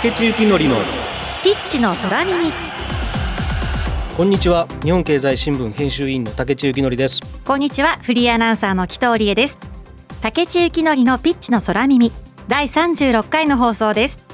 [0.00, 0.76] 竹地幸典の。
[1.42, 2.52] ピッチの空耳。
[4.16, 4.68] こんにちは。
[4.84, 7.20] 日本経済新聞編集員の竹地幸典です。
[7.44, 7.98] こんにちは。
[8.00, 9.58] フリーアナウンサーの紀藤理恵です。
[10.20, 12.12] 竹地幸典のピッチの空耳。
[12.46, 14.24] 第36回の放送です。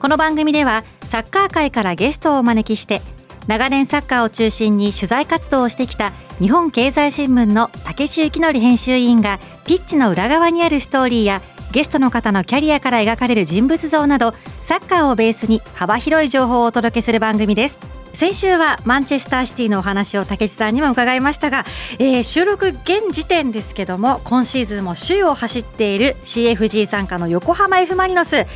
[0.00, 3.00] この番組ではサッカー界からゲストをお招きして
[3.46, 11.40] 長年サッカーを中心に取材活動をしてきた日本経済新聞の竹地幸典編集委員がピッチの裏側にあるストーリーや
[11.74, 17.80] ゲストの方のキャリアから描かれる人物像などサッカーをベースに幅広い情報をお届けする番組です。
[18.12, 21.64] 先週はマンチェスターシティのお話を竹地さんにも伺いましたが、
[21.98, 28.46] えー、収録現時点ですけども今シーズンも首位を走っている CFG 参加の横浜 F・ マリノス。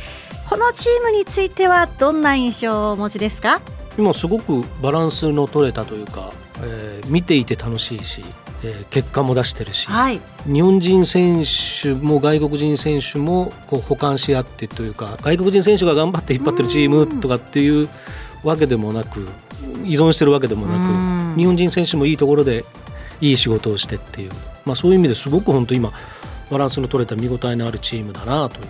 [0.49, 3.59] このチームについてはどんな印象をお持ちですか？
[3.97, 6.31] 今すごくバランスの取れたというか、
[6.63, 8.23] えー、見ていて楽しいし
[8.63, 11.43] えー、結果も出してるし、はい、日本人選
[11.81, 17.89] 手も外国人選手もこう補完し合ってというか外国人選手が頑張って引っ張ってるチームとかっていう
[18.43, 19.27] わけでもなく
[19.85, 22.65] 依存してるわけでもなく日本人選手もいいところで
[23.21, 24.31] いい仕事をしてっていう、
[24.65, 25.91] まあ、そういう意味ですごく本当今
[26.49, 28.67] バランスの取れた見応えのあるチームだなという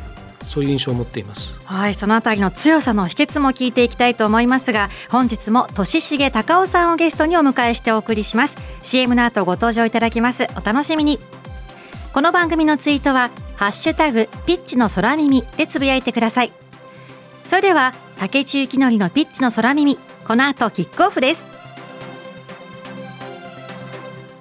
[0.50, 1.62] そういう印象を持っています。
[1.64, 8.58] はいそのあたりの強さの秘訣も聞いていきたいと思いますが本日も年重隆夫さんをゲストにお迎えしてお送りします。
[8.82, 10.48] CM の後ご登場いただきます。
[10.58, 11.20] お楽しみに。
[12.14, 16.52] この番組のツイートはハッシュタグピッチの空耳でつぶやいてください。
[17.46, 21.46] それでは竹内幸則のピッチの空耳この後キックオフです。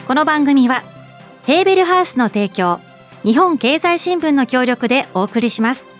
[0.06, 0.82] この番組は
[1.44, 2.80] ヘーベルハウスの提供
[3.24, 5.97] 日本経済新聞の協力でお送りします。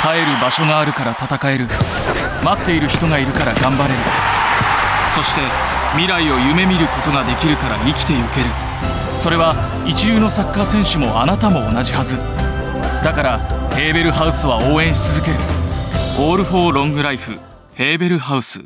[0.00, 1.66] 帰る場所があるから戦える。
[2.44, 4.00] 待っている人がいるから頑張れる。
[5.14, 5.42] そして
[5.92, 8.46] 未来を夢見ることができるから生きてゆける。
[9.16, 12.16] それは一流のサッカー選手もあなたも同じはず。
[13.02, 13.38] だから
[13.74, 15.38] ヘーベルハウスは応援し続ける。
[16.20, 17.36] オールフォーロングライフ
[17.74, 18.60] ヘーベルハウス。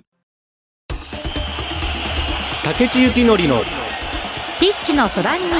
[2.62, 3.64] 竹地幸典の
[4.60, 5.50] ピッチの空耳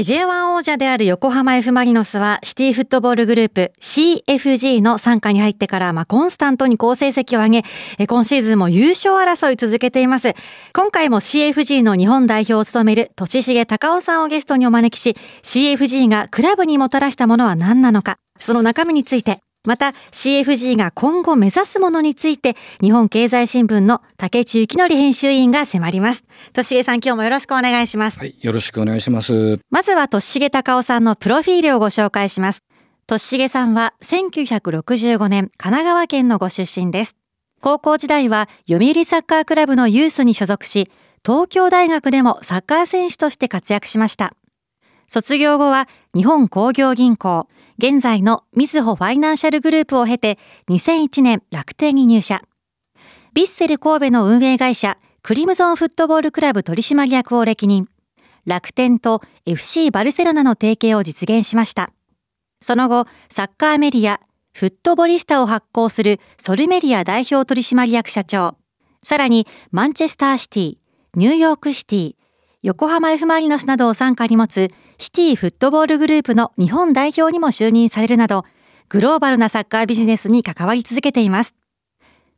[0.00, 10.32] J1 王者である横浜 F・ マリノスはシティフットボールグループ CFG の参加に入ってから、まあ、コンスタントに好成績を上げ、今シーズンも優勝争い続けています。
[10.72, 26.24] 今回も CFG の日本代表を務める年重隆夫さんをゲストにお招きし、CFG がクラブにもたらしたものは何なのか、その中身について、また CFG が今後目指すものについて日本経済新聞の竹内幸則編集員が迫ります。
[26.54, 28.18] としげさん今日もよろしくお願いします。
[28.18, 29.60] はい、よろしくお願いします。
[29.68, 32.64] まずはとしげ隆夫さんのプロフィールをご紹介します。
[33.06, 37.16] としげさんは1965年神奈川県のご出身です。
[37.60, 40.90] 高校時代は読売サッカークラブのユースに所属し、
[41.22, 44.32] 東京大学でもサッカー選手として活躍しました。
[45.12, 47.48] 卒業後は日本工業銀行、
[47.78, 50.38] 現在のみずほファイナンシャルグループを経て
[50.68, 52.42] 2001年楽天に入社。
[53.34, 57.88] ビッセル神戸の運営会社クリムゾンフットボールクラブ取締役を歴任。
[58.46, 61.90] 楽天と FC バルセロナの提携を実現しました。
[62.60, 64.20] その後、サッカーメディア、
[64.52, 68.58] フットボリスタを発行するソルメディア代表取締役社長。
[69.02, 70.76] さらに、マンチェスターシティ、
[71.16, 72.14] ニューヨークシティ、
[72.62, 74.68] 横浜 F・ マリノスなどを傘下に持つ
[75.00, 78.44] シティフットボールグループの日本代表にも就任されるなど、
[78.90, 81.54] グローバルなサッカービジネスに関わり続けています。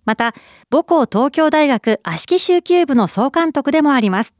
[0.04, 0.32] また、
[0.70, 4.32] 母校東京大学足木集球部の総監督でもあります。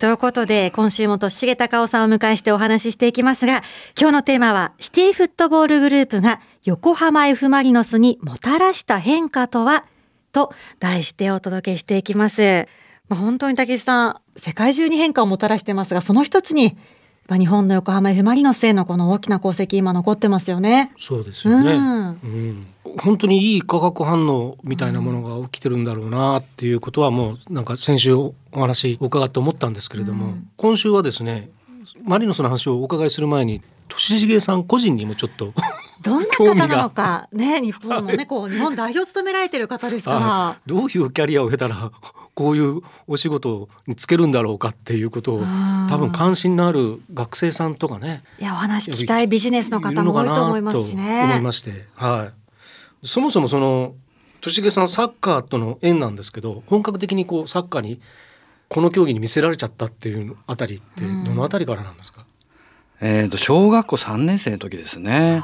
[0.00, 3.62] ということで、今週もと重隆夫さんを迎えしてお話ししていきますが、
[3.96, 9.84] 今日のテーマは、シティフットボールグループが横浜 F・ マリノスにもたらした変化とは？
[10.32, 12.66] と題してお届けしていきます。
[13.08, 16.76] まあ、本当に竹内さん、世界中に変化をもたらしてますが、その一つに
[17.36, 20.92] 日本の横浜 F・ マリノスへのこの大きな功績今残ってますよね。
[20.96, 22.66] そうですよね、うん、うん、
[22.98, 31.50] 本当にいい化学反応みたいなものが起きてるんだろうなっていうことはもうなんか先週お話伺って思ったんですけれども、うん、今週はですね
[32.04, 35.52] マリノスの話をお伺いする前に年重さん個人にもちょっと
[36.02, 37.28] どんな方なのか。
[37.32, 40.12] ね日本のねこう日本代表を務められてる方ですか。
[40.12, 41.90] らどういうキャリアを経たら
[42.38, 45.42] こういうお仕事につけるんだろうかっていうことを
[45.90, 51.24] 多分関心のある学生さんとかねいやお話聞きたいビジネスの方も多いと思いますしね。
[51.24, 52.30] 思いましては
[53.02, 53.06] い。
[53.06, 53.94] そもそもその
[54.40, 58.00] 年毛さんサッカーとの縁なんですけど本格的にこうサッカーに
[58.68, 62.24] この競技に見せられちゃったっていうあたりってどのあたりからなんですか、
[63.00, 65.42] えーと、小学校3年生の時ですね。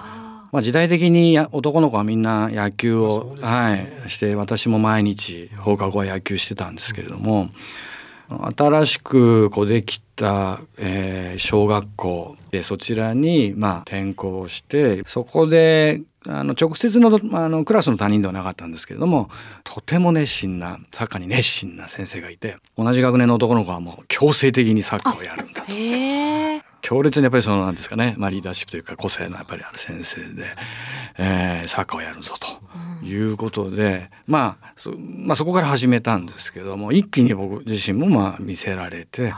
[0.55, 7.51] まあ、時代的に男の子はみんな野球を、はい、して私も毎日放課後は野球してたんですけれども
[8.57, 19.31] 新しくこうできた、えー、小学校でそちらにまあ転校してそこであの直接のあのクラスの他人ではなかったんですけれども
[19.65, 26.74] とても熱心なサッカーに熱心な先生がいて同じ学年の男の子はもう強制的にサッカーをやるんだと。
[26.85, 30.45] 強烈にやっぱりそのなんですかね、まあ、リーダーシップというか個性のやっぱりある先生で、
[31.17, 39.33] えー、サッカーをやるぞということで、うん、まあそまあ、そこから始めたんですけども一気に僕自身もまあ見せられて。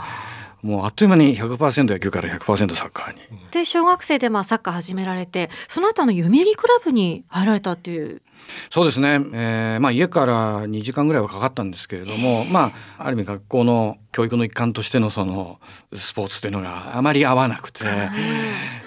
[0.66, 3.20] もうあっという間に100%野球から100%サッカーに。
[3.52, 8.22] で小学生でまあサッカー始められてその後の読売クラブに入られたっていう。
[8.70, 15.58] そうですね、えーまあ、家から2時間ぐらいはかかったんですけれども、まあ、ある意味学校の教育の一環としてのその
[15.92, 17.84] スポーツというのがあまり合わなくて。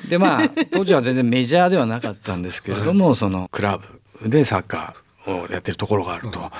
[0.10, 3.80] でまあ当時は全然メジャーではなかったんですけれども そのクラ
[4.22, 5.09] ブでサッカーを
[5.50, 6.52] やってるところがあると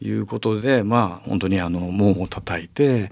[0.00, 3.10] いうことで、まあ本当にあの門を叩いて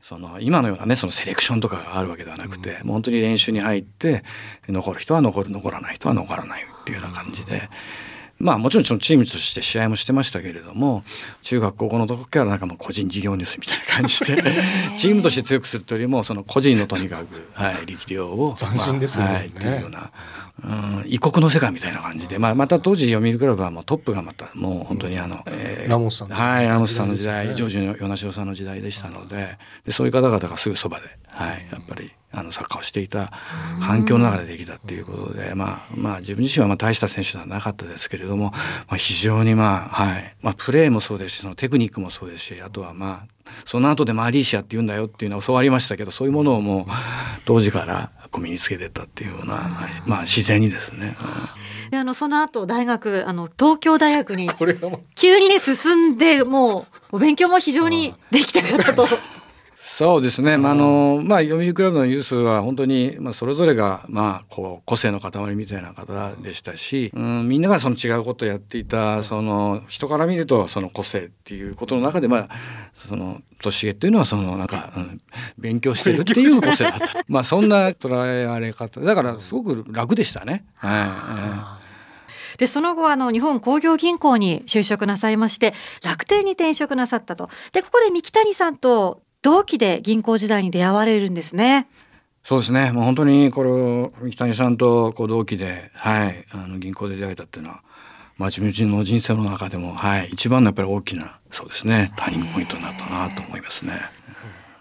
[0.00, 4.24] その今のようなねそのセレクションとかがあるわけではなくて、もう本当に練習に入って
[4.68, 7.68] 残る人は残る残らない人は残らないっていうような感じで。
[8.40, 11.04] まあもちろんそのチームとして試合もしてましたけれども
[11.42, 14.42] 中学高校の時からなんかもう個人事業ニュースみたいな感じで
[14.96, 20.10] チームとして強くするというよりもその個人のとにかく、はい、力量を斬新ですね、まあ、はい、っていうような、
[20.64, 33.32] うん、異国の世界みたいな感じで、まあ、また当時読売クラブはもうトップがまたもう本当にあの、えー、ラモスさんはいラモスさんの時代ジョージ与那城さんの時代でしたのででそういう方々がすぐそばで、はい、やっぱりあのサッカーをしていた
[33.80, 38.60] 環境の中でできたっていうことで、まあ、まあ自分自身はまあ大した選手ではなかったですけれども、ま
[38.90, 46.84] あ、非常にまあ、はいまあ、プレーもそうですしそのテクニックもそうですしあとはまあその後でマーリーシアって言うんだよっていうのは教わりましたけどそういうものをもう
[47.44, 49.68] 当時からこう身につけてたっていうような、
[50.06, 51.16] まあ、自然にですね。
[51.90, 54.48] であのその後大学あの東京大学に
[55.16, 59.08] 急にね進んでもうお勉強も非常にできた方と。
[60.00, 72.48] そうですね、まあのまあ、読売クラブのユースは本当に、まあ、それぞれが、まあ、こう個性の塊みたいな方でしたし、うん、みんながその違うことをやっていたその人から見るとその個性っていうことの中で、まあ、
[72.94, 75.20] その年毛っていうのはそのなんか、うん、
[75.58, 77.06] 勉強してるっていう個性だった。
[77.28, 80.64] まあそんな捉えられ方だからすごく楽でしたね。
[80.76, 81.78] は
[82.54, 87.50] い、でその後あの日本工業銀行に就職なさいまして楽天に転職なさったと。
[87.72, 91.88] でここで三木谷さんと同期で銀行時代に出会われるんですね。
[92.44, 92.92] そうですね。
[92.92, 93.70] もう本当にこれ
[94.22, 97.82] 三木谷さんとこう同期で、はい、あの銀行で出会えたっていうのは、
[98.36, 103.94] まあ自分の人生の中でも、はい、一番のやっぱり大きなそうですね、ターニングポイントになったなと思いますね。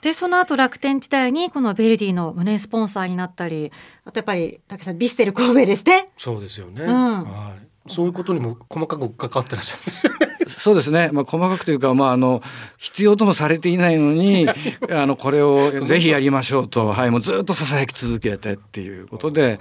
[0.02, 3.70] でその後楽天時代にこのベルディの胸スポンサーになったり
[4.06, 10.29] あとやっぱり武さんビステル神戸ですねそうですよね、うん、はいそういうことにも細かく関わってらっしゃるんですよね。
[10.50, 11.10] そうですね。
[11.14, 12.42] まあ細かくというか、まああの
[12.78, 14.48] 必要ともされていないのに、
[14.92, 19.60] あのこれをぜひやりましょうと、はい、もうずっと囁き続けてっていうことで。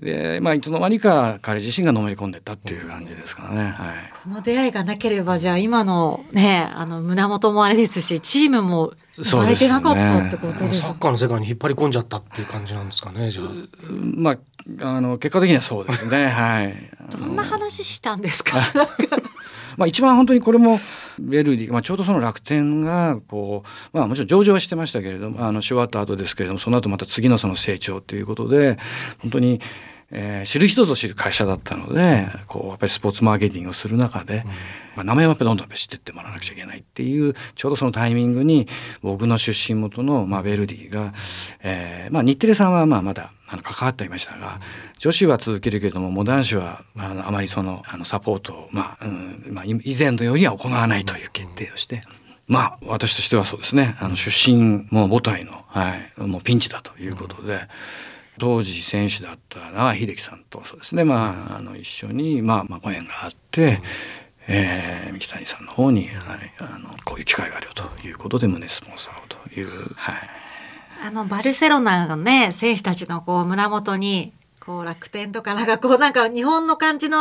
[0.00, 3.76] でまあ、いつの間にか彼自身がのめり込んでたっていう感じですかね、はい、
[4.24, 13.44] この出会いがなければじゃあ今のねあの胸元もあれですしチームも生まれてなかったってことですね、サッカーの世界に引っ張り込んじゃったっていう感じなんですかねじゃあ。
[14.16, 14.38] まあ
[14.80, 16.28] あの結果的にはそうですね。
[16.28, 16.74] はい。
[17.10, 18.58] どんな話したんですか
[19.76, 20.80] まあ一番本当にこれも
[21.18, 28.78] ベルディ、まあ、ちょうどその楽天がこう、まあ、もちろん上場はしてましたけれどもあのし終わった後ですけれどもその後また次のその成長ということで
[29.20, 29.60] 本当に
[30.14, 34.44] えー、知る人ぞ知る会社だったのでこうやっぱりスポーツマーケティングをする中で、
[34.94, 38.68] まあ、名前をやっぱりどんどん知ってってもらわなくちゃいけないっていうちょうどそのタイミングに
[39.02, 41.14] 僕の出身元の、まあ、ベルディが、
[41.62, 44.60] えーまあ、日テレさんはまあまだあの関わっていましたが
[44.98, 52.02] 女子は続けるけれどももう男子はあのあまりそのあのサポートを、まあうんまあ、以前のようには行わないという決定をして。
[52.48, 57.68] まあ私としてはそうですねあの出身も母体の、はい、もうピンチだということで。
[58.38, 63.80] 当時選手だった長秀樹さんとそうですね、まあ、あの一緒に、まあ、まあご縁があって、
[64.48, 70.14] えー、三木谷さんの方に、はい、あのこういう機会があるよということで胸スポンサーをという、はい、
[71.04, 74.32] あのバルセロナのね選手たちのこう胸元に
[74.64, 77.18] こう楽天とかなんかこうなんか日本の感じの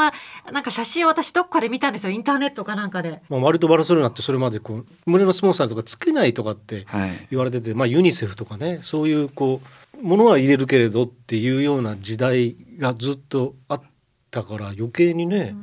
[0.52, 2.14] なんか写真を私どっかで見たんですよ。
[2.14, 3.24] インターネットかなんかで。
[3.30, 6.86] まあ割とバルセロナってそれまでこう胸のスポンサーとかつけないとかって
[7.32, 9.60] 言われてて、はい、まあユニセフとかねそういうこ
[10.00, 13.82] うものは入れるけれどっていうような時代がずっとあっ
[14.30, 15.56] たから余計にね、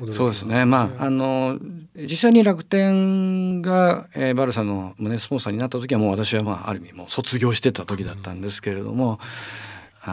[0.00, 0.66] うん、そうですね。
[0.66, 1.58] まああの
[1.96, 9.18] 実際に楽天が、えー、バルサの胸スポンサーになった時はもう私はまあある意味もう卒業してた時だったんですけれども、うん、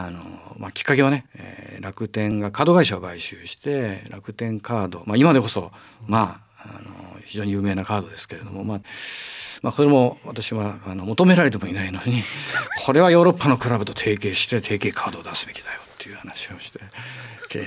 [0.04, 0.20] あの
[0.58, 5.70] まあ、きっかけはね、えー、楽天がカード会社を買収して楽天カード、まあ、今でこそ
[6.06, 8.80] まああの非常に有名なカードですけれども、まあ、
[9.62, 12.22] まあ、これも私はあの求められてもいないのに
[12.84, 16.80] これはヨーロッパのクラブと提携して提携カードを出すべきだよっていう話をして。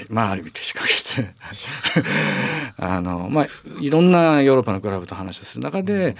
[0.10, 0.94] まあある意味けしかけ
[1.24, 1.32] て
[2.78, 3.48] あのまあ
[3.80, 6.16] いろんなヨーロッパのクラブと話をする中で、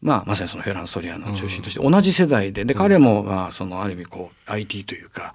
[0.00, 5.34] まあ、まさにそのフェラン・ソリアの中心として同じ世代でで彼もまあそのある意味こう IT というか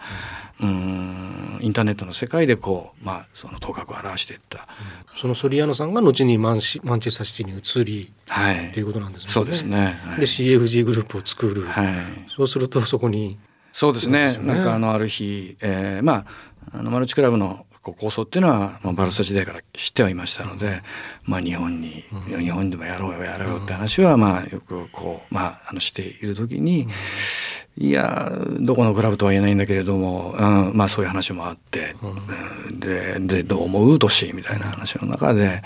[0.62, 4.68] うんインターネットの世界でこう、まあ、その頭角を現していった、
[5.16, 9.32] そのソリアノさんが後にマンシマンチェスターシティに移り、はい、っていうことなんですね。
[9.32, 11.88] そうですね、はい、で CFG グループを作る、はい、
[12.30, 13.38] そうするとそこに
[13.74, 16.26] そうですね、ね、なんかあのある日、えー、ま
[16.72, 20.82] ああのマルチクラブの構想っていうのは、まあ、バルサ時代から知ってはいましたので、
[21.26, 26.88] まあ、日本に、うん、日本でもやろうよやろうよって話は、まあ、よくこう、まあ、あのしている時に、
[27.78, 31.96] いやどこのクラブとは言えないんだけれども、うん、まあそういう話もあって、
[32.70, 34.32] うん、ででどう思う年？
[34.34, 35.64] みたいな話の中で、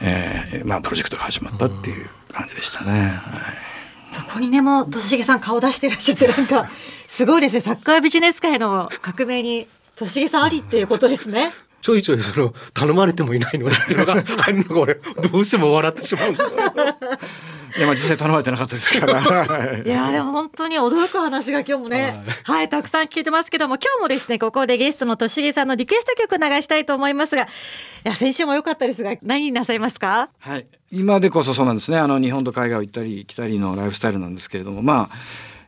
[0.00, 3.20] えーまあ、プロジェクトが始まったっていう感じでしたね。
[3.22, 4.16] はい。
[4.16, 6.70] どこにでも年重さん顔出してらっしゃってなんか
[7.08, 7.60] すごいですね。
[7.60, 9.66] サッカービジネス界の革命に
[10.00, 11.52] 年さんありっていうことですね。
[11.82, 16.68] ちょいちょいその頼まれてもいないのっていうのがあるのが俺どうしても笑ってしまうんですけど。
[17.78, 19.20] いやまあ実際頼まれてなかったですから。
[19.82, 27.46] いやでも本当に驚く話が今日もね、はい、はい、たくさん聞いてますけども今日もですねここでゲストのとしげさんのリクエスト曲流したいと思いますがい
[28.04, 30.28] や先週も良かったですが何なさいますか？
[30.38, 35.16] はい今でこそそうなんですねあの日本と海外を行ったり来たりのライフスタイルなんですけれどもまあ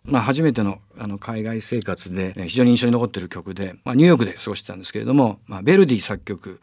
[0.04, 6.60] まあ、初めてのあの海外生活で非常に印象に残っている曲で、まあ、ニューヨークで過ごしてたんですけれども、まあ、ベルディ作曲、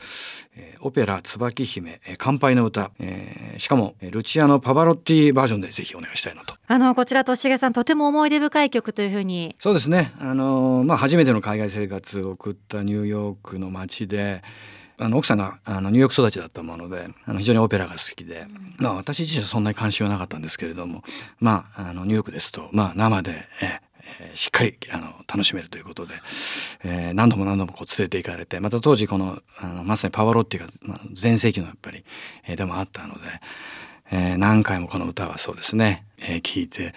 [0.55, 6.53] えー、オペラ「椿姫」えー「乾杯の歌」えー、しかもルチアノ・パバロッティバージョンでぜひお願いしたいなと。
[6.67, 14.43] あのこちらとしげさんとても思い出深い曲というふうにそうですね、あのまあ、初めての海外生活を送ったニューヨークの街で
[14.99, 21.03] あの奥さんがあのニューヨーク育ちだったものであの非常にオペラが好きで、まあ、私自身はそんなに関心はなかったんですけれども、
[21.39, 23.89] まあ、あのニューヨークですと、まあ、生で、ええ
[24.33, 26.15] しっかりあの楽しめるということで、
[26.83, 30.67] えー、何度も何度もこう連れて行かれてまた当時このあのまさにパワロッティが
[31.13, 32.03] 全盛期のやっぱり、
[32.45, 33.19] えー、でもあったので、
[34.11, 36.93] えー、何回もこの歌はそうですね、えー、聞いて。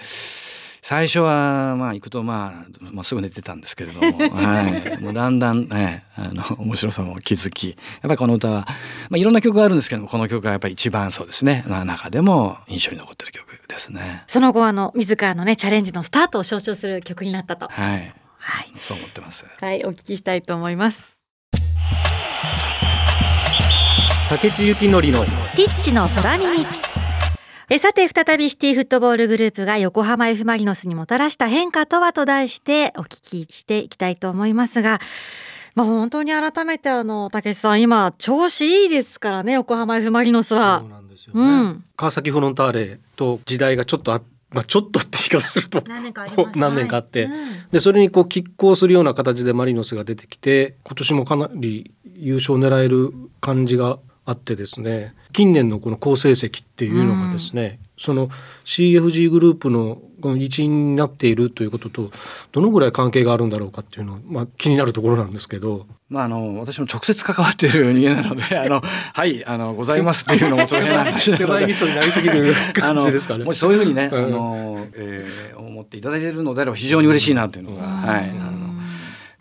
[0.84, 8.66] 最初はまあ行くとまあ、まあ、すぐ寝てたんですけれども、 はい、もうだんだんねあの面白さも気づきやっぱりこの歌は、
[9.08, 14.24] まあ、いろんな曲があるんですけどもこの曲がやっぱり一番そうですね中でも印象に残ってる曲ですね。
[14.26, 17.68] その後あの自らのねチャレンジのスタートを象徴する曲になったと。
[17.68, 19.44] はい、はい、そう思ってます。
[19.60, 21.04] はいお聞きしたいと思います。
[24.28, 25.24] 竹地幸典の
[25.54, 26.91] ピッチの空耳。
[27.74, 35.00] えさて再びシティフットボールグループが横浜 F・ マリノスにもたらした変化とはと題してお聞きしていきたいと思いますが
[35.74, 40.80] まあ、本当に改めてあの武さん今調子いいですからね横浜 F・ マリノスは。
[40.80, 47.30] そうなんですよね、うん、川崎フロンターレと時代がちょっとあまあ、ちょっとって言い方すると何年かあって、うん、
[47.70, 58.28] でそれにこう拮抗するような形でマリノスが出てきて今年もかなり優勝を狙える感じがあってですね近年のこの好成績っていうのがですね、うん、その
[58.64, 60.00] CFG グループの
[60.36, 62.10] 一員になっているということと
[62.52, 65.86] どのぐらい関係があるんだろうかっていうのは、まあ、気になるところなんですけど。
[66.08, 73.46] まあ、あの私も直接関わっている人間なので「あのはいあのございます」っていうのもちょっと変な話なので 手前味噌になりすぎる 感じですかね。
[73.46, 78.30] もしそういうふうにね、うん、あのえー、思っていただいているのであれば非常に嬉しいなというのが、はい、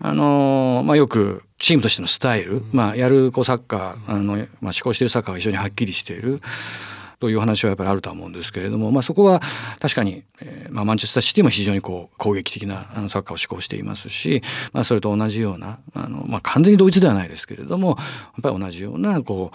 [0.04, 6.42] あのまあ、よくチームとしてのスタイル、まあ、やるこうサッカーあの、まあ、思考しているサッカーが非常にはっきりしている。
[7.22, 9.42] という話はやっぱりあると思うんですけれども、まあ、そこは
[9.80, 14.42] 確かに、えーまあ、マンチェスターシティも非常にこう攻撃的なあのサッカーを志向していますし、
[14.74, 17.98] まあ、それと同じようなあの、まあ、完全に同一ではないですけれどもやっ
[18.42, 19.52] ぱり同じようなこ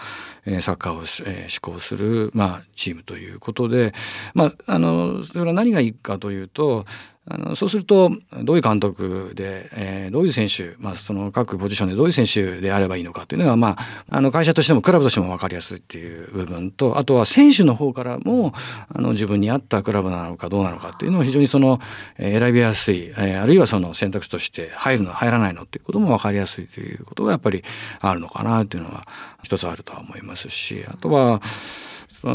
[0.46, 3.92] う、えー、サッカーを、えー、志向する、まあ、チームということで、
[4.32, 6.86] まあ、あのそれは何がいいかというと
[7.28, 8.10] あのそうすると
[8.42, 13.76] どういう監督で、えー、どういう選手、まあ、その各ポジションでどういう選手であればいいのかというのが、まあ、
[14.10, 18.52] あの会社としてもクラブとしても分かりやすいっていう部分とあとは選手の方からも
[18.94, 21.80] あの自分に合ったクラブなのかどうなのかっていうのを非常にその、
[22.18, 27.64] 選びやすい、えー、あるいはその選択肢として入るの入らないのっていうことも分かりやすいということがやっぱり
[28.00, 29.06] あるのかなというのは
[29.42, 31.40] 一つあるとは思いますしあとは。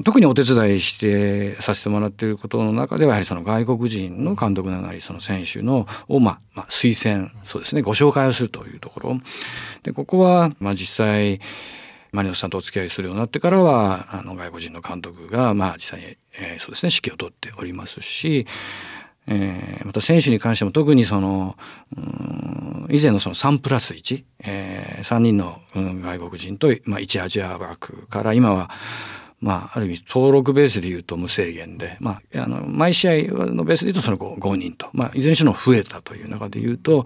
[0.04, 9.20] 特にお手伝いしてさせてもらっていることの中ではやはりその外国人の監督なりその選手のをまあ、まあ、推薦そうですねご紹介をするというところ。
[9.84, 11.40] でここはまあ実際
[12.12, 18.46] マリノスさんとお付き合いするようになってからはあの外国人の監督がまあ実際に、えー、そうですね指揮を執っておりますし
[19.28, 21.56] えー、また選手に関しても特にその
[22.90, 28.70] 以前のその3プラス1、えー、3人の外国人と、まあ、1アジア枠から今は
[29.42, 37.06] まあ、ある意味登録ベースでいうと無制限で、まあ、あの毎試合のベースでいうとその 5, 人と、まあ、いずれにしろ増えたという中でいうと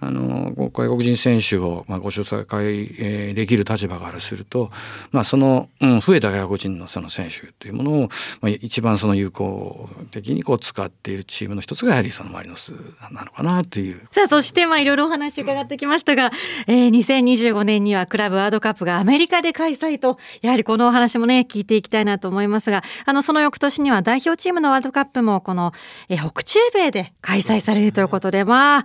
[0.00, 2.64] あの外国人選手を、まあ、ご紹介、
[3.00, 4.70] えー、できる立場からすると、
[5.10, 8.08] まあ、その、うん、増えた外国人のその選手というものを、
[8.40, 12.72] まあ、一番その有効的にこう使っているチームの一つがやはりそのマリノス
[13.10, 14.00] なのかなという。
[14.10, 16.30] さあそしてまあいろいろお話伺ってきましたが、
[16.66, 25.72] えー、2025年にはクラブワールドカップがアメリカで開催とやはりこのお話もね聞いていきたいなと思いますがあのその翌年には代表チームのワールドカップもこの、
[26.08, 28.84] えー、北中米で開催されるということでまあ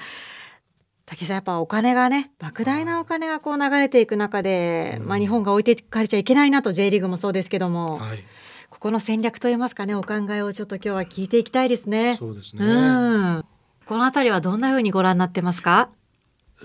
[1.11, 8.19] 竹さんやっぱお金がね莫大なお金がこう流れていく中で、うん、まあ、日本が置いていかれちゃいけないなと J リーグもそうですけども、はい、
[8.69, 12.15] ここの戦略といいますかねお考えをちょっと今日は聞いていきたいですね。
[12.15, 13.45] そうですね、うん、
[13.85, 15.89] この辺りはどんなふうにご覧になってますか？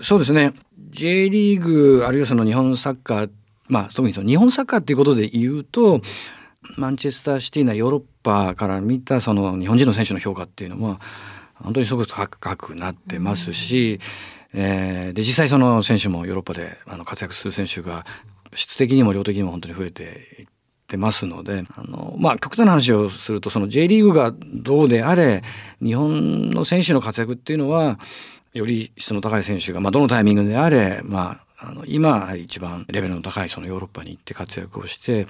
[0.01, 0.53] そうですね。
[0.91, 3.29] J リーグあるいはその日本サッカー
[3.67, 5.99] まあ特にその日本サッカーっていうことで言うと
[6.77, 11.01] マンチェスターシティなヨーロッパから見たその日本人の選手の評価っていうのは
[11.55, 13.99] 本当にすごく高くなってますし、
[14.31, 18.05] うんえー、で実際その選手もヨーロッパであの活躍する選手が
[18.55, 20.03] 質的にも量的にも本当に増えて
[20.39, 20.47] いっ
[20.87, 25.43] てますのであのまあ極端な話をするとその J リーグがどうであれ
[25.79, 27.99] 日本の選手の活躍っていうのは
[28.55, 35.27] より質の高い選手が、まあ、どのタイミングであれ、まあ、あの今一番レベルの高いそのヨーロッパに行って活躍をして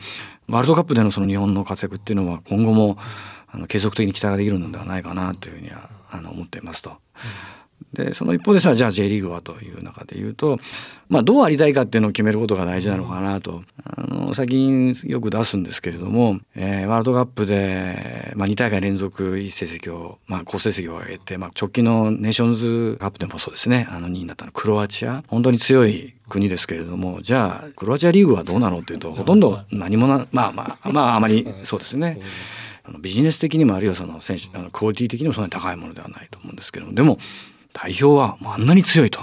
[0.48, 2.98] ワールドカップでのその日本の活躍っていうのは今後も
[3.50, 6.92] あの継続的に期待ができるのではないかなというふうにはあの思っていますと。
[6.92, 7.57] うん
[7.94, 10.60] でその一方でさじゃあ J リーグはという中で言うと、
[11.10, 13.64] まあ、どうありたいかっていうのを決めることが大事なのかなと。
[13.84, 23.88] あの最近よく出すんですけれども、えー、ワールドカップで、まあ、2大会連続いい成績を、まあ、好成績を上げて、まあ、直近のネーションズカップでもそうですね。
[23.90, 25.24] あの2位になったのクロアチア。
[25.28, 32.20] 本当に強い国ですけれどもじゃあクロアチアリーグはどうなのっていうとほとんど何もなまあまあまああまりそうですね。
[33.00, 36.94] ビジネス的にもあるいはその選手あのクオリティ的にもそんなに高いものではないと思うんですけども。
[36.94, 37.18] でも
[37.82, 39.22] 代表はあんなに強いと。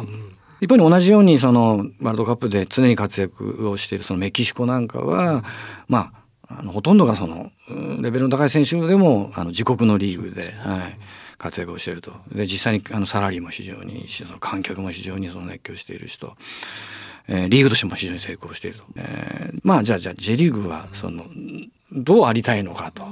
[0.60, 5.44] 一方に同じようにそのワールドカップで常に活躍をしているそのメキシコなんかは
[5.88, 6.12] ま
[6.48, 7.50] ああのほとんどがその
[8.00, 10.98] レベルの高い選手でもあの自国のリーグで、はい、
[11.36, 12.12] 活躍をしていると。
[12.32, 16.36] で実際にあのサラリーも非常にその観客も非常にその熱狂している人、
[17.28, 21.24] えー、リーグとしても非常に成功していると、えー、まあじゃあじゃあ J リーグはその
[21.92, 23.04] どうありたいのかと。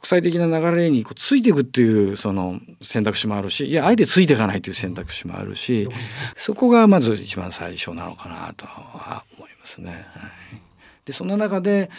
[0.00, 5.88] 国際的な流れにこうついていくっていうその選択肢もあるしいやあえてついていかないという選択肢もあるし
[6.36, 9.90] そこがまず一番最初なのかなとは思いますね。
[9.90, 10.02] はい、
[11.04, 11.90] でそんな中で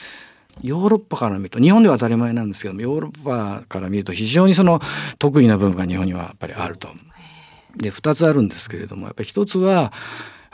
[0.62, 3.24] ヨーロッパから見ると日本では当たり前なんですけどもヨーロッ
[3.62, 4.80] パから見ると非常にその
[5.18, 6.90] 得意な部分が日本にはやっぱりあると。
[7.76, 9.92] で2つあるんですけれどもやっぱり1つはやっ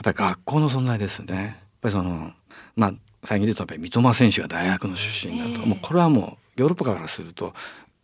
[0.04, 1.36] ぱり学校の存在ですね。
[1.36, 2.32] やっぱりその
[2.76, 7.54] まあ最近で言うとやっぱり三笘選手が大学の出身だともうこれはもうヨーロッパからすると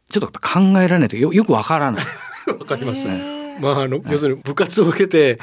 [0.10, 2.06] ちょっと考えられないとよよくわからない。
[2.60, 3.58] わかりますね。
[3.60, 5.40] まああの要するに部活を受けて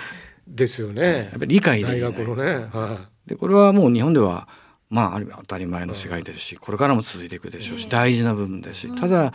[0.46, 1.28] ですよね。
[1.30, 2.00] やっぱり理解できない。
[2.00, 2.68] 大学のね。
[2.72, 3.28] はい。
[3.28, 4.48] でこれはもう日本では
[4.90, 9.32] まあある意味当たり前の世界ですし、これからも続いていくでしょうし、大事な部分ですし、ただ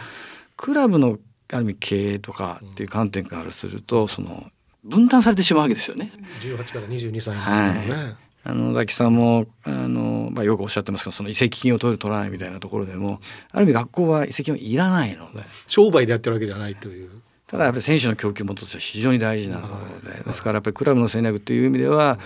[0.57, 1.17] クラブの
[1.51, 4.43] ある意味経営とかっていう観点からするとその
[4.83, 6.11] 分担されてしまうわけですよね。
[6.41, 7.93] 18から22歳のね。
[7.93, 17.09] はいあのザキさんもあの、まあ、よくおっしゃってますけどその移籍金を取る取らないみたいなところでもある意味学校は移籍金はいらないので商売でやってるわけじゃないという。
[17.47, 22.17] ただやっぱり選手の供給元としては非常に大事なところで、ですからやっぱりクラブの戦略という意味では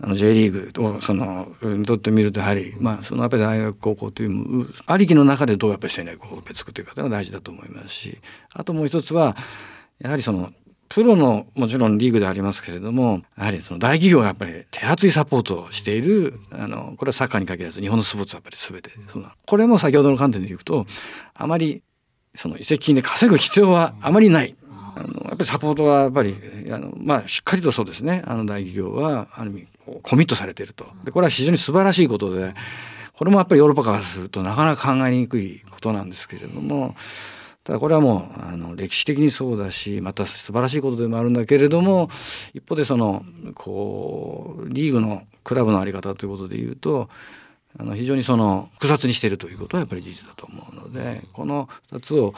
[0.00, 8.18] あの J リーグをそのにとってみるとやはり、まあ、そのやっぱり大学高校というありきの中でどうやっぱり戦略を作っていくかというのが大事だと思いますし
[8.52, 9.36] あともう一つは
[9.98, 10.52] やはりその
[10.88, 20.86] プロのもちろんリーグでありますけれどもやはりその大企業がやっぱり手厚いサポートをしているあのこれはサッカーに限らず日本のスポーツはやっぱり全てそのこれも先ほどの観点でいくと
[21.34, 21.82] あまり
[22.34, 24.54] その移籍金で稼ぐ必要はあまりない。
[24.96, 26.34] あのやっぱりサポートはやっぱり
[26.72, 29.66] あの、まあ、しっかりとそうですねあの大企業はある意味
[30.02, 32.52] コミットされているとでこれは非常に素晴らしいことで
[33.12, 36.96] これもやっぱりヨーロッパからするとなかなか考えにくいことなんですけれども。
[37.68, 42.08] ただこれはもうあの歴史的にそうだしまた素晴らしいことでもあるんだけれども
[42.54, 43.22] 一方でその
[43.54, 47.10] こうリーグのクラブの在り方ということでいうと
[47.78, 52.32] あの非常にその複雑にしているということはやっぱり事実だと思うのでこの2つを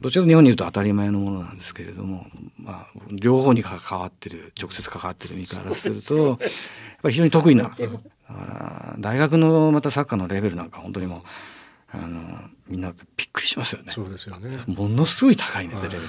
[0.00, 2.24] どちらかと日本に言うと当たり前のものなんですけれども、
[2.56, 6.36] まあ、両方に関わってる直接関わってる身からすると、やっ
[7.02, 7.70] ぱり非常に得意な
[8.98, 11.20] 大学のまたサッカーのレベルなんか本当にもう
[12.02, 12.20] あの
[12.68, 13.90] みんなびっくりしますよね。
[13.90, 14.58] そうですよね。
[14.66, 16.06] ものすごい高いねレベル、はい、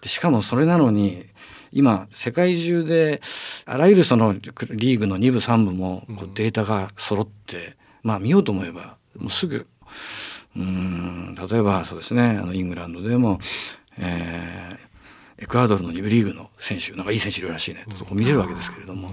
[0.00, 1.26] でしかもそれなのに
[1.72, 3.20] 今世界中で
[3.66, 9.66] あらゆるそのリーグの2部3部もこうデータが揃って、まあ見ようと思えばもうすぐ
[10.56, 13.38] うん例えばそうですねあのイングランドでも、
[13.98, 19.12] えー、エクアドルの2部リーグの選手なんかいい選手いるらしいねとこ見れるわけですけれども、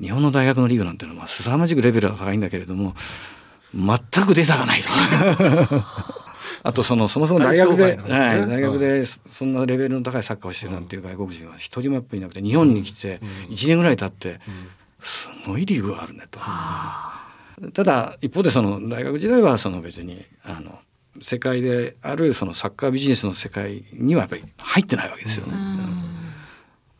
[0.00, 2.94] 日本の大学のリーグなんていうのは凄まじくレベルが高いんだけれども
[3.74, 4.88] 全くデータがないと。
[6.62, 14.40] あとそのそもそも大学で、ね、はい、大学でそんなレベルの高いサッカーをしてるなんていう外国人は一人もやっぱりいなくて日本に来て1年ぐらい経って
[14.98, 16.40] すごいリーグがあるねと。
[17.72, 20.78] ただ一方でその大学時代はその別にあの
[21.20, 25.52] 世界であるそのサッカービジネスの世界にはやっぱり入ってないわけですよね。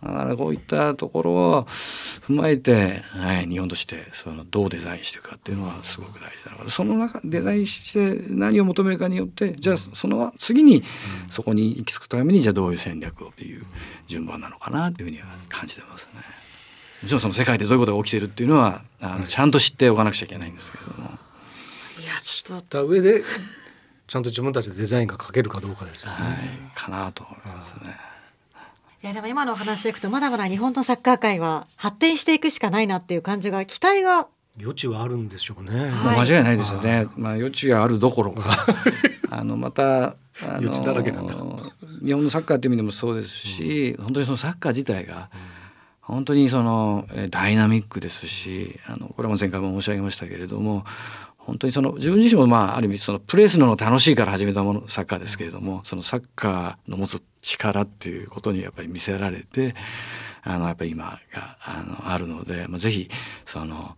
[0.05, 10.83] だからこういったところを踏まえて、はい、日本としてそのどうデザインしていくかっていうのはすごく大事だからその中デザインして何を求めるかによってじゃあその次に
[11.31, 13.65] そこに行き着くためにじゃあどういう戦略をっていう
[14.07, 16.21] 順番なのかなというふうには感じてますね。
[17.03, 21.11] もちろんその世界でどういうことが起きてるっていうのはあのちゃんと知っておかなくちゃいけないんですけれども。
[22.01, 23.23] いやちょっと上で
[24.07, 26.17] ちゃんと自分たちでデザインが書けるかどうかですよね。
[26.17, 26.37] はい、
[26.75, 28.14] かなと思いますね。
[29.05, 35.91] いやでも今のお話でいくとまだまだ日本のサッカー界は発展していくしかないなっていう感じが期待が余地はあるんでしょうね。
[35.91, 37.07] はい、間違いないですよね。
[37.19, 38.67] まあ余地があるどころか、
[39.31, 41.35] あのまたあの余地だらけなんだ。
[42.03, 45.29] 日本のサッカーっていう意味でもそうですし、うん、本当にそのサッカー自体が、
[46.01, 50.87] 本当にそのダイナミックですし、あのこれも前回も申し上げましたけれども、
[51.37, 59.75] 本当にその自分自身もまあある意味そのプレーするの楽しいから始めたものサッカーですけれどもそのサッカーの持つ力っていうことにやっぱり見せられて
[60.43, 63.09] あのやっぱり今があのあるので、まあ、ぜひ
[63.45, 63.97] その。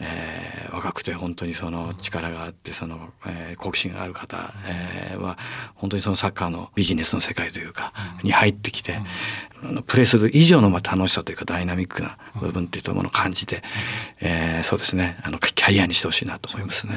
[0.00, 5.36] えー、若くて本当にその力があってその、えー、好奇心がある方、えー、は
[5.74, 9.00] 本当にそのサッカーのビジネスの世界というか、に入ってきて、
[9.64, 13.56] うん、プレーする以上のまあ楽しさというかダイナミックな部分っていうものを感じて、
[14.22, 16.94] うん、えー、そうですねあのキャリアにしてほしいなと思いますね。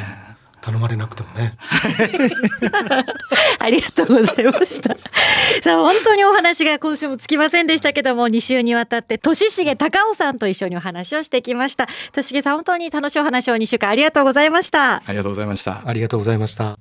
[0.62, 1.56] 頼まれなくてもね。
[3.60, 4.95] ありがとうございました。
[5.62, 11.88] さあ本当にお話が今週もつきませんでしたけども2週にわたってとししげ高尾さんと一緒にお話をしてきました。
[12.13, 14.95] としげさん本当に楽しいお話を2週間ありがとうございました。
[14.97, 15.82] ありがとうございました。
[15.86, 16.78] ありがとうございました。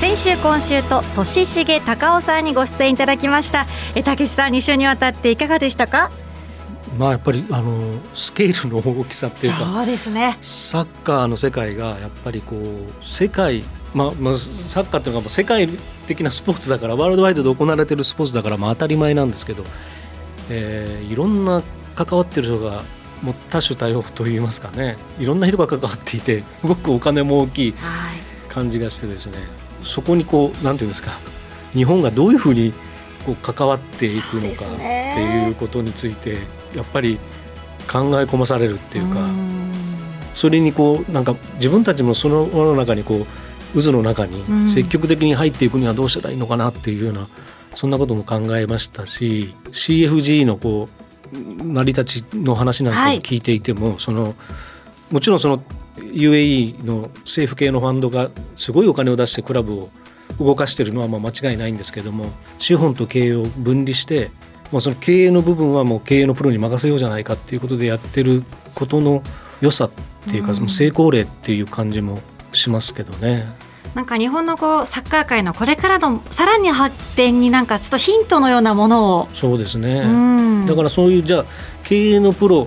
[0.00, 6.10] 先週今週ととししげ高尾さんにご出演いただきましたえたけしさん2週にわたっていかがでしたか？
[6.98, 10.38] まあやっぱりあのスケールの大きさっていうかそうですね。
[10.40, 15.68] サッカーの世界がやっぱりこう世界まあ、まあ、サッカーっていうのが世界
[16.06, 19.64] 的なスポーツだからワールドワイドで行われてるスポーツだからまあ当たり前なんですけど、
[20.50, 21.62] えー、いろんな
[21.94, 22.82] 関わってる人が
[23.22, 24.96] もう多種多様といいますかね。
[25.18, 27.74] いろんな人が関わっていてすごくお金も大きい
[28.48, 29.46] 感じがしてですね、はい、
[29.84, 31.12] そこにこうなんていうんですか
[31.72, 32.72] 日本がどういうふうに
[33.22, 34.84] こう関わっていくのかって
[35.22, 36.38] いうことについて
[36.74, 37.18] やっぱり
[37.90, 39.28] 考え込まされるっていうか
[40.34, 43.26] それにこうなんか自分たちもその輪の中にこ
[43.74, 47.28] う渦の中に積極的に入っていくにはどうしたらいいのかなっていうような
[47.74, 51.02] そんなことも考えましたし CFG のこう
[51.64, 54.34] 成り立ちの話なんかを聞いていても、はい、その
[55.10, 55.62] もちろんその
[55.96, 59.90] UAE の政府系のファンドがすごいお金を出してクラブを
[60.38, 62.26] 動かしてるのはまあ間違いないんですけども
[62.58, 64.30] 資本と経営を分離して
[64.70, 68.42] もうその経営の部分はもう経営のプロに任せようじゃないかっていうことでやってる
[68.74, 69.22] ことの
[69.60, 69.90] 良さっ
[70.30, 72.20] ていうか、その成功例っていう感じも
[72.52, 73.46] しますけどね。
[73.94, 79.28] なんか日本のこうサッカー界のこれからのさらに発展になんかちょっとヒントのようなものを。
[79.34, 80.02] そうですね、
[80.66, 81.44] だからそういうじゃあ
[81.84, 82.66] 経営のプロ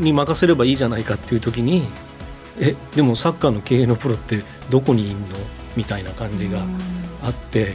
[0.00, 1.84] に任せればいいじゃないかっていう時に
[2.58, 5.36] えでもサッカーの経営のプロってどこにいんの？
[5.76, 6.62] みたいな感じが
[7.22, 7.74] あって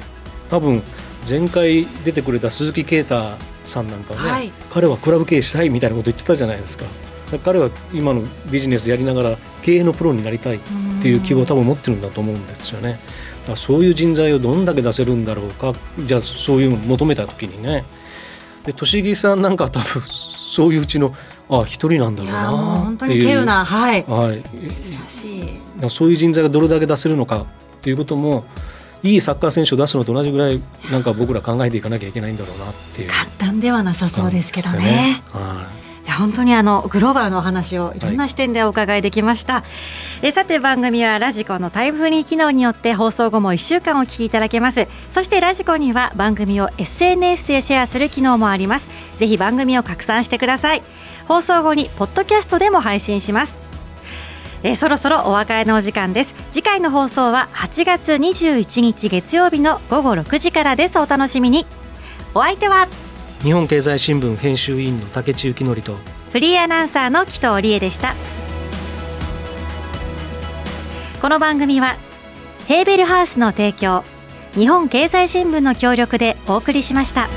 [0.49, 0.83] 多分
[1.27, 3.35] 前回出てくれた鈴木啓太
[3.65, 6.85] さんなんかはね、はい、彼はクラブ経営したいみたいなこと言ってたじゃないですか。
[7.45, 10.59] 彼は今のビジネスやりながら経営のプロになりたいっ
[11.01, 12.99] ていう希望を多分持ってるんだと思うんですよね。
[13.47, 17.85] だそういう人材をどんだけ出せるんだろうかじゃあそういうのを求めた時にね。
[18.65, 21.15] で年木さんなんか多分 そういううちの
[21.49, 24.43] あ一人なんだろうな本当に稀有なはい、はい、
[25.89, 27.45] そういう人材がどれだけ出せるのか
[27.81, 28.45] っていうことも
[29.01, 33.09] いいサッカー選手を出すのと同じぐらいなんか僕ら考えていかなきゃいけないんだろうなっていう。
[33.09, 34.77] 簡単ではなさそうですけどね。
[34.77, 35.23] ね。
[35.31, 35.67] は
[36.03, 36.05] い。
[36.05, 39.59] いや本当にあのグローバルのお話をいろんな視点でお伺いできました、は
[40.23, 44.87] い、えさて番組はラジコのタイムフリー機能によって放送後も1週間お聞きいただけます。
[45.09, 48.89] そしてラジコには番組を SNS でシェアする機能もあります。
[49.15, 50.83] ぜひ番組を拡散してください。
[51.27, 53.70] 放送後にポッドキャストでも配信します
[54.63, 56.35] えー、そろそろお別れのお時間です。
[56.51, 60.99] 次回の放送は8月21日月曜日の午後6時からです。
[60.99, 61.65] お楽しみに。
[62.33, 62.87] お相手は
[63.43, 65.97] 日本経済新聞編集委員の竹地幸則と
[66.31, 68.15] フリーアナウンサーの紀藤理恵でした。
[71.21, 71.97] この番組は
[72.67, 74.03] ヘーベルハウスの提供
[74.53, 77.29] 日本経済新聞の協力でお送りしました。